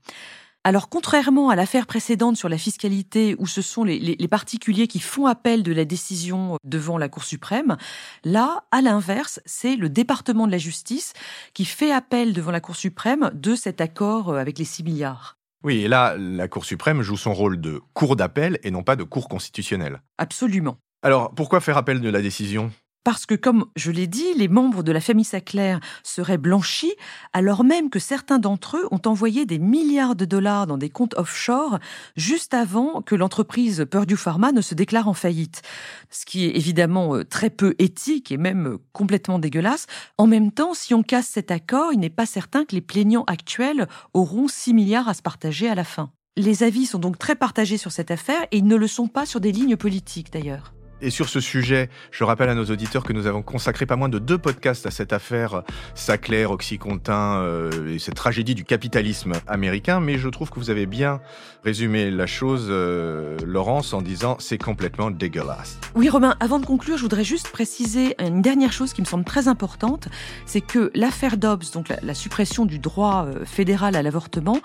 Alors, 0.65 0.89
contrairement 0.89 1.49
à 1.49 1.55
l'affaire 1.55 1.87
précédente 1.87 2.35
sur 2.35 2.49
la 2.49 2.57
fiscalité, 2.57 3.35
où 3.39 3.47
ce 3.47 3.61
sont 3.61 3.85
les, 3.85 4.27
particuliers 4.27 4.87
qui 4.87 4.99
font 4.99 5.25
appel 5.25 5.63
de 5.63 5.71
la 5.71 5.85
décision 5.85 6.57
devant 6.65 6.97
la 6.97 7.07
Cour 7.07 7.23
suprême, 7.23 7.77
là, 8.25 8.65
à 8.71 8.81
l'inverse, 8.81 9.39
c'est 9.45 9.77
le 9.77 9.87
département 9.87 10.47
de 10.47 10.51
la 10.51 10.57
justice 10.57 11.13
qui 11.53 11.63
fait 11.63 11.91
appel 11.91 12.33
devant 12.33 12.51
la 12.51 12.59
Cour 12.59 12.75
suprême 12.75 13.31
de 13.33 13.55
cet 13.55 13.79
accord 13.79 14.29
euh, 14.29 14.37
avec 14.37 14.59
les 14.59 14.65
6 14.65 14.83
milliards. 14.83 15.37
Oui, 15.63 15.79
et 15.79 15.87
là, 15.87 16.15
la 16.17 16.47
Cour 16.49 16.65
suprême 16.65 17.01
joue 17.01 17.17
son 17.17 17.33
rôle 17.33 17.59
de 17.61 17.81
cour 17.93 18.15
d'appel 18.17 18.59
et 18.63 18.71
non 18.71 18.83
pas 18.83 18.95
de 18.97 19.03
cour 19.03 19.29
constitutionnelle. 19.29 20.01
Absolument. 20.17 20.77
Alors, 21.03 21.33
pourquoi 21.33 21.61
faire 21.61 21.77
appel 21.77 22.01
de 22.01 22.09
la 22.09 22.21
décision? 22.21 22.71
Parce 23.03 23.25
que, 23.25 23.35
comme 23.35 23.65
je 23.75 23.91
l'ai 23.91 24.07
dit, 24.07 24.33
les 24.35 24.47
membres 24.47 24.83
de 24.83 24.91
la 24.91 25.01
famille 25.01 25.25
Sackler 25.25 25.77
seraient 26.03 26.37
blanchis, 26.37 26.93
alors 27.33 27.63
même 27.63 27.89
que 27.89 27.99
certains 27.99 28.39
d'entre 28.39 28.77
eux 28.77 28.87
ont 28.91 29.01
envoyé 29.05 29.45
des 29.45 29.59
milliards 29.59 30.15
de 30.15 30.25
dollars 30.25 30.67
dans 30.67 30.77
des 30.77 30.89
comptes 30.89 31.15
offshore 31.17 31.79
juste 32.15 32.53
avant 32.53 33.01
que 33.01 33.15
l'entreprise 33.15 33.85
Purdue 33.89 34.17
Pharma 34.17 34.51
ne 34.51 34.61
se 34.61 34.75
déclare 34.75 35.07
en 35.07 35.13
faillite. 35.13 35.61
Ce 36.09 36.25
qui 36.25 36.45
est 36.45 36.55
évidemment 36.55 37.15
euh, 37.15 37.23
très 37.23 37.49
peu 37.49 37.75
éthique 37.79 38.31
et 38.31 38.37
même 38.37 38.67
euh, 38.67 38.77
complètement 38.93 39.39
dégueulasse. 39.39 39.87
En 40.17 40.27
même 40.27 40.51
temps, 40.51 40.73
si 40.73 40.93
on 40.93 41.03
casse 41.03 41.27
cet 41.27 41.51
accord, 41.51 41.93
il 41.93 41.99
n'est 41.99 42.09
pas 42.09 42.25
certain 42.25 42.65
que 42.65 42.75
les 42.75 42.81
plaignants 42.81 43.25
actuels 43.27 43.87
auront 44.13 44.47
6 44.47 44.73
milliards 44.73 45.07
à 45.07 45.13
se 45.13 45.21
partager 45.21 45.69
à 45.69 45.75
la 45.75 45.83
fin. 45.83 46.11
Les 46.35 46.63
avis 46.63 46.85
sont 46.85 46.99
donc 46.99 47.17
très 47.17 47.35
partagés 47.35 47.77
sur 47.77 47.91
cette 47.91 48.11
affaire 48.11 48.41
et 48.51 48.57
ils 48.57 48.67
ne 48.67 48.75
le 48.75 48.87
sont 48.87 49.07
pas 49.07 49.25
sur 49.25 49.39
des 49.39 49.51
lignes 49.51 49.77
politiques 49.77 50.31
d'ailleurs. 50.31 50.73
Et 51.01 51.11
sur 51.11 51.29
ce 51.29 51.39
sujet, 51.39 51.89
je 52.11 52.23
rappelle 52.25 52.49
à 52.49 52.55
nos 52.55 52.65
auditeurs 52.65 53.03
que 53.03 53.13
nous 53.13 53.25
avons 53.25 53.41
consacré 53.41 53.85
pas 53.85 53.95
moins 53.95 54.09
de 54.09 54.19
deux 54.19 54.37
podcasts 54.37 54.85
à 54.85 54.91
cette 54.91 55.13
affaire 55.13 55.63
Sacler, 55.95 56.45
Oxycontin 56.45 57.37
euh, 57.37 57.95
et 57.95 57.99
cette 57.99 58.15
tragédie 58.15 58.53
du 58.53 58.65
capitalisme 58.65 59.33
américain, 59.47 60.01
mais 60.01 60.17
je 60.17 60.27
trouve 60.27 60.49
que 60.49 60.59
vous 60.59 60.69
avez 60.69 60.85
bien 60.85 61.21
résumé 61.63 62.11
la 62.11 62.25
chose, 62.25 62.67
euh, 62.69 63.37
Laurence, 63.45 63.93
en 63.93 64.01
disant 64.01 64.35
c'est 64.39 64.57
complètement 64.57 65.09
dégueulasse. 65.09 65.79
Oui, 65.95 66.09
Romain, 66.09 66.35
avant 66.41 66.59
de 66.59 66.65
conclure, 66.65 66.97
je 66.97 67.03
voudrais 67.03 67.23
juste 67.23 67.49
préciser 67.49 68.15
une 68.19 68.41
dernière 68.41 68.73
chose 68.73 68.91
qui 68.91 69.01
me 69.01 69.05
semble 69.05 69.23
très 69.23 69.47
importante, 69.47 70.09
c'est 70.45 70.61
que 70.61 70.91
l'affaire 70.95 71.37
Dobbs, 71.37 71.71
donc 71.73 71.87
la, 71.89 72.13
suppression 72.13 72.65
du 72.65 72.79
droit 72.79 73.25
euh, 73.25 73.45
fédéral 73.45 73.95
à 73.95 74.03
l'avortement, 74.03 74.59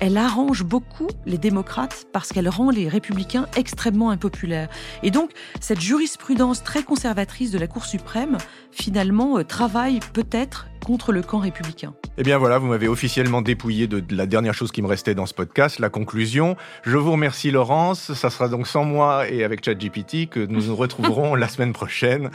elle 0.00 0.18
arrange 0.18 0.64
beaucoup 0.64 1.08
les 1.26 1.38
démocrates 1.38 2.06
parce 2.12 2.32
qu'elle 2.32 2.48
rend 2.48 2.70
les 2.70 2.88
républicains 2.88 3.46
extrêmement 3.56 4.10
impopulaires. 4.10 4.68
Et 5.02 5.10
donc, 5.10 5.30
cette 5.62 5.80
jurisprudence 5.80 6.64
très 6.64 6.82
conservatrice 6.82 7.52
de 7.52 7.58
la 7.58 7.68
Cour 7.68 7.84
suprême, 7.84 8.36
finalement, 8.72 9.38
euh, 9.38 9.44
travaille 9.44 10.00
peut-être 10.12 10.66
contre 10.84 11.12
le 11.12 11.22
camp 11.22 11.38
républicain. 11.38 11.94
Eh 12.18 12.24
bien 12.24 12.36
voilà, 12.36 12.58
vous 12.58 12.66
m'avez 12.66 12.88
officiellement 12.88 13.40
dépouillé 13.42 13.86
de, 13.86 14.02
la 14.10 14.26
dernière 14.26 14.54
chose 14.54 14.72
qui 14.72 14.82
me 14.82 14.88
restait 14.88 15.14
dans 15.14 15.24
ce 15.24 15.34
podcast, 15.34 15.78
la 15.78 15.88
conclusion. 15.88 16.56
Je 16.82 16.96
vous 16.96 17.12
remercie 17.12 17.52
Laurence, 17.52 18.12
ça 18.12 18.28
sera 18.28 18.48
donc 18.48 18.66
sans 18.66 18.84
moi 18.84 19.30
et 19.30 19.44
avec 19.44 19.64
ChatGPT 19.64 20.28
que 20.28 20.44
nous 20.44 20.66
nous 20.66 20.76
retrouverons 20.76 21.34
la 21.36 21.46
semaine 21.46 21.72
prochaine. 21.72 22.30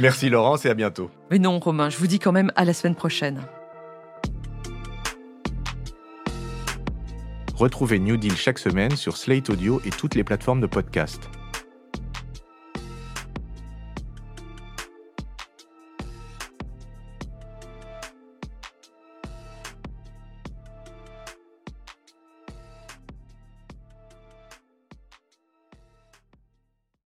Merci 0.00 0.28
Laurence 0.28 0.66
et 0.66 0.68
à 0.68 0.74
bientôt. 0.74 1.08
Mais 1.30 1.38
non 1.38 1.60
Romain, 1.60 1.88
je 1.88 1.96
vous 1.96 2.08
dis 2.08 2.18
quand 2.18 2.32
même 2.32 2.50
à 2.56 2.64
la 2.64 2.74
semaine 2.74 2.96
prochaine. 2.96 3.40
Retrouvez 7.54 8.00
New 8.00 8.16
Deal 8.16 8.34
chaque 8.34 8.58
semaine 8.58 8.96
sur 8.96 9.16
Slate 9.16 9.50
Audio 9.50 9.80
et 9.84 9.90
toutes 9.90 10.16
les 10.16 10.24
plateformes 10.24 10.60
de 10.60 10.66
podcast. 10.66 11.30